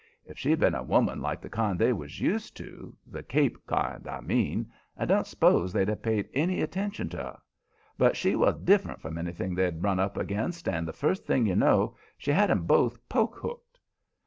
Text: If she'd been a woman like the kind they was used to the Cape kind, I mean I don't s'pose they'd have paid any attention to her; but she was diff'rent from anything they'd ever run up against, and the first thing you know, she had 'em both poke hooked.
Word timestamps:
If 0.25 0.39
she'd 0.39 0.59
been 0.59 0.73
a 0.73 0.81
woman 0.81 1.21
like 1.21 1.41
the 1.41 1.47
kind 1.51 1.77
they 1.77 1.93
was 1.93 2.19
used 2.19 2.57
to 2.57 2.97
the 3.05 3.21
Cape 3.21 3.63
kind, 3.67 4.07
I 4.07 4.19
mean 4.19 4.71
I 4.97 5.05
don't 5.05 5.27
s'pose 5.27 5.71
they'd 5.71 5.89
have 5.89 6.01
paid 6.01 6.27
any 6.33 6.61
attention 6.61 7.07
to 7.09 7.17
her; 7.17 7.37
but 7.99 8.17
she 8.17 8.35
was 8.35 8.55
diff'rent 8.63 8.99
from 8.99 9.19
anything 9.19 9.53
they'd 9.53 9.67
ever 9.75 9.81
run 9.81 9.99
up 9.99 10.17
against, 10.17 10.67
and 10.67 10.87
the 10.87 10.91
first 10.91 11.27
thing 11.27 11.45
you 11.45 11.55
know, 11.55 11.95
she 12.17 12.31
had 12.31 12.49
'em 12.49 12.63
both 12.63 12.97
poke 13.09 13.35
hooked. 13.35 13.77